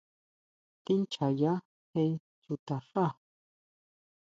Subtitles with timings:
[0.85, 1.53] ¿Tíʼnchjaya
[1.91, 2.03] je
[2.41, 3.05] chuta xá?